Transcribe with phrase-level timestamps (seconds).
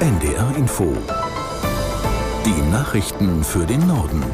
[0.00, 0.96] NDR Info.
[2.46, 4.24] Die Nachrichten für den Norden.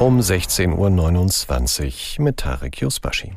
[0.00, 3.34] Um 16.29 Uhr mit Tarek Yusbashi.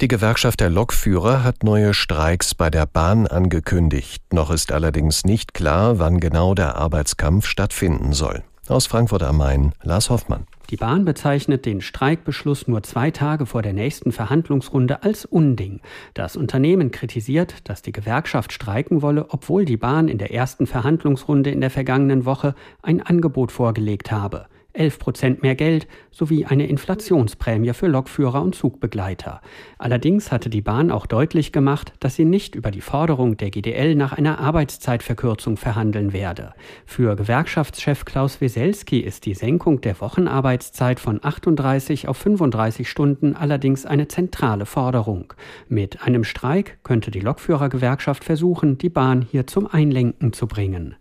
[0.00, 4.22] Die Gewerkschaft der Lokführer hat neue Streiks bei der Bahn angekündigt.
[4.32, 8.42] Noch ist allerdings nicht klar, wann genau der Arbeitskampf stattfinden soll.
[8.68, 10.46] Aus Frankfurt am Main, Lars Hoffmann.
[10.70, 15.80] Die Bahn bezeichnet den Streikbeschluss nur zwei Tage vor der nächsten Verhandlungsrunde als Unding.
[16.14, 21.50] Das Unternehmen kritisiert, dass die Gewerkschaft streiken wolle, obwohl die Bahn in der ersten Verhandlungsrunde
[21.50, 24.46] in der vergangenen Woche ein Angebot vorgelegt habe.
[24.74, 29.40] 11 Prozent mehr Geld sowie eine Inflationsprämie für Lokführer und Zugbegleiter.
[29.78, 33.94] Allerdings hatte die Bahn auch deutlich gemacht, dass sie nicht über die Forderung der GDL
[33.94, 36.54] nach einer Arbeitszeitverkürzung verhandeln werde.
[36.86, 43.86] Für Gewerkschaftschef Klaus Weselski ist die Senkung der Wochenarbeitszeit von 38 auf 35 Stunden allerdings
[43.86, 45.32] eine zentrale Forderung.
[45.68, 50.96] Mit einem Streik könnte die Lokführergewerkschaft versuchen, die Bahn hier zum Einlenken zu bringen.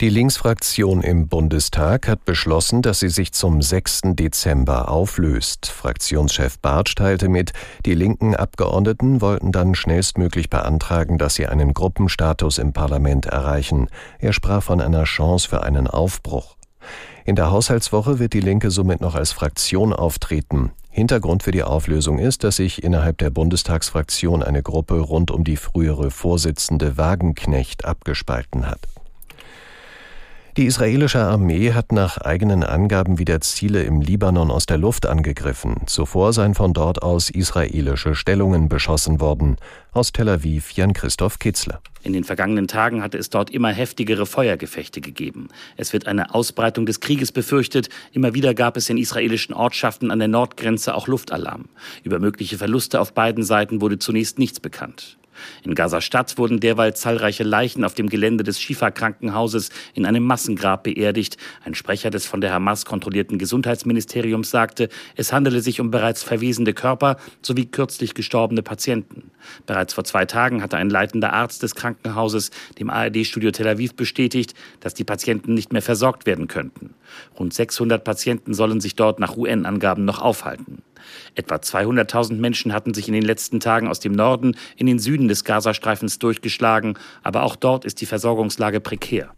[0.00, 4.00] Die Linksfraktion im Bundestag hat beschlossen, dass sie sich zum 6.
[4.14, 5.66] Dezember auflöst.
[5.66, 7.52] Fraktionschef Bartsch teilte mit,
[7.84, 13.88] die linken Abgeordneten wollten dann schnellstmöglich beantragen, dass sie einen Gruppenstatus im Parlament erreichen.
[14.18, 16.56] Er sprach von einer Chance für einen Aufbruch.
[17.26, 20.70] In der Haushaltswoche wird die Linke somit noch als Fraktion auftreten.
[20.88, 25.58] Hintergrund für die Auflösung ist, dass sich innerhalb der Bundestagsfraktion eine Gruppe rund um die
[25.58, 28.80] frühere Vorsitzende Wagenknecht abgespalten hat.
[30.56, 35.82] Die israelische Armee hat nach eigenen Angaben wieder Ziele im Libanon aus der Luft angegriffen.
[35.86, 39.58] Zuvor seien von dort aus israelische Stellungen beschossen worden.
[39.92, 41.80] Aus Tel Aviv Jan-Christoph Kitzler.
[42.02, 45.48] In den vergangenen Tagen hatte es dort immer heftigere Feuergefechte gegeben.
[45.76, 47.88] Es wird eine Ausbreitung des Krieges befürchtet.
[48.10, 51.66] Immer wieder gab es in israelischen Ortschaften an der Nordgrenze auch Luftalarm.
[52.02, 55.19] Über mögliche Verluste auf beiden Seiten wurde zunächst nichts bekannt.
[55.64, 61.36] In Gaza-Stadt wurden derweil zahlreiche Leichen auf dem Gelände des Schifa-Krankenhauses in einem Massengrab beerdigt.
[61.64, 66.74] Ein Sprecher des von der Hamas kontrollierten Gesundheitsministeriums sagte, es handele sich um bereits verwesende
[66.74, 69.30] Körper sowie kürzlich gestorbene Patienten.
[69.66, 74.54] Bereits vor zwei Tagen hatte ein leitender Arzt des Krankenhauses dem ARD-Studio Tel Aviv bestätigt,
[74.80, 76.94] dass die Patienten nicht mehr versorgt werden könnten.
[77.38, 80.82] Rund 600 Patienten sollen sich dort nach UN-Angaben noch aufhalten.
[81.34, 85.28] Etwa 200.000 Menschen hatten sich in den letzten Tagen aus dem Norden in den Süden
[85.28, 89.34] des Gazastreifens durchgeschlagen, aber auch dort ist die Versorgungslage prekär.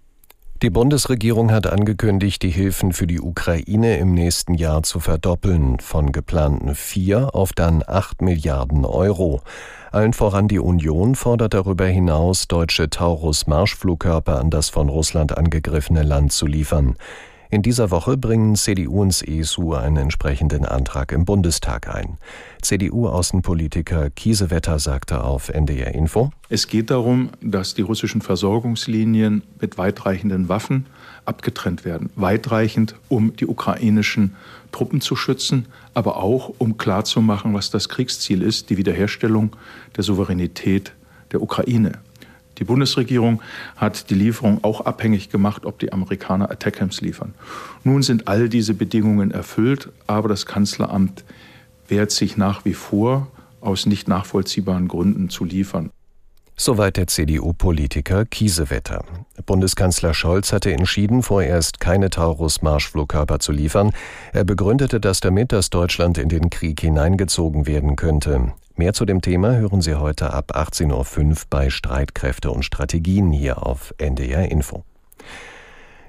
[0.63, 6.13] Die Bundesregierung hat angekündigt, die Hilfen für die Ukraine im nächsten Jahr zu verdoppeln, von
[6.13, 9.41] geplanten vier auf dann acht Milliarden Euro.
[9.91, 16.31] Allen voran die Union fordert darüber hinaus, deutsche Taurus-Marschflugkörper an das von Russland angegriffene Land
[16.31, 16.95] zu liefern.
[17.53, 22.17] In dieser Woche bringen CDU und CSU einen entsprechenden Antrag im Bundestag ein.
[22.63, 30.49] CDU-Außenpolitiker Kiesewetter sagte auf NDR Info: Es geht darum, dass die russischen Versorgungslinien mit weitreichenden
[30.49, 30.87] Waffen
[31.27, 32.09] abgetrennt werden.
[32.17, 34.35] Weitreichend, um die ukrainischen
[34.73, 39.55] Truppen zu schützen, aber auch um klarzumachen, was das Kriegsziel ist, die Wiederherstellung
[39.95, 40.95] der Souveränität
[41.33, 41.99] der Ukraine.
[42.63, 43.43] Die Bundesregierung
[43.75, 47.35] hat die Lieferung auch abhängig gemacht, ob die Amerikaner Attackams liefern.
[47.83, 51.25] Nun sind all diese Bedingungen erfüllt, aber das Kanzleramt
[51.89, 53.27] wehrt sich nach wie vor,
[53.61, 55.91] aus nicht nachvollziehbaren Gründen zu liefern.
[56.57, 59.05] Soweit der CDU-Politiker Kiesewetter.
[59.47, 63.93] Bundeskanzler Scholz hatte entschieden, vorerst keine Taurus-Marschflugkörper zu liefern.
[64.33, 68.53] Er begründete das damit, dass Deutschland in den Krieg hineingezogen werden könnte.
[68.77, 73.67] Mehr zu dem Thema hören Sie heute ab 18.05 Uhr bei Streitkräfte und Strategien hier
[73.67, 74.85] auf NDR Info.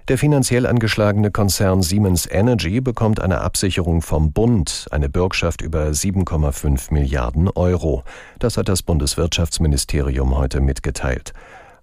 [0.09, 6.93] Der finanziell angeschlagene Konzern Siemens Energy bekommt eine Absicherung vom Bund, eine Bürgschaft über 7,5
[6.93, 8.03] Milliarden Euro.
[8.37, 11.31] Das hat das Bundeswirtschaftsministerium heute mitgeteilt.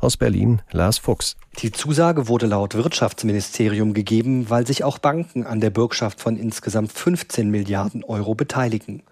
[0.00, 1.36] Aus Berlin Lars Fuchs.
[1.58, 6.90] Die Zusage wurde laut Wirtschaftsministerium gegeben, weil sich auch Banken an der Bürgschaft von insgesamt
[6.90, 9.02] 15 Milliarden Euro beteiligen.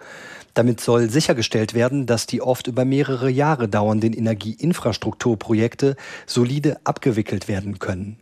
[0.55, 5.95] Damit soll sichergestellt werden, dass die oft über mehrere Jahre dauernden Energieinfrastrukturprojekte
[6.27, 8.17] solide abgewickelt werden können.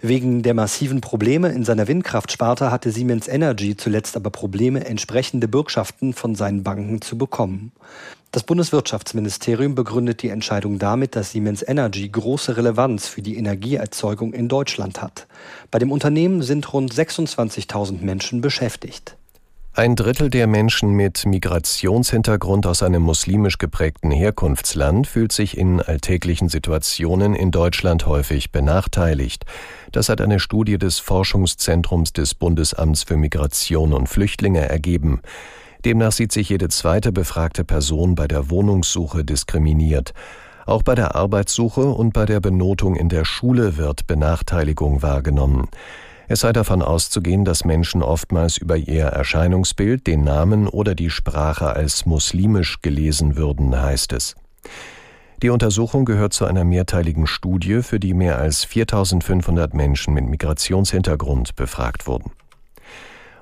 [0.00, 6.14] Wegen der massiven Probleme in seiner Windkraftsparte hatte Siemens Energy zuletzt aber Probleme, entsprechende Bürgschaften
[6.14, 7.70] von seinen Banken zu bekommen.
[8.32, 14.48] Das Bundeswirtschaftsministerium begründet die Entscheidung damit, dass Siemens Energy große Relevanz für die Energieerzeugung in
[14.48, 15.26] Deutschland hat.
[15.70, 19.18] Bei dem Unternehmen sind rund 26.000 Menschen beschäftigt.
[19.74, 26.48] Ein Drittel der Menschen mit Migrationshintergrund aus einem muslimisch geprägten Herkunftsland fühlt sich in alltäglichen
[26.48, 29.44] Situationen in Deutschland häufig benachteiligt.
[29.90, 35.20] Das hat eine Studie des Forschungszentrums des Bundesamts für Migration und Flüchtlinge ergeben.
[35.84, 40.12] Demnach sieht sich jede zweite befragte Person bei der Wohnungssuche diskriminiert.
[40.64, 45.68] Auch bei der Arbeitssuche und bei der Benotung in der Schule wird Benachteiligung wahrgenommen.
[46.28, 51.74] Es sei davon auszugehen, dass Menschen oftmals über ihr Erscheinungsbild, den Namen oder die Sprache
[51.74, 54.36] als muslimisch gelesen würden, heißt es.
[55.42, 61.56] Die Untersuchung gehört zu einer mehrteiligen Studie, für die mehr als 4500 Menschen mit Migrationshintergrund
[61.56, 62.30] befragt wurden.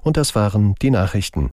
[0.00, 1.50] Und das waren die Nachrichten.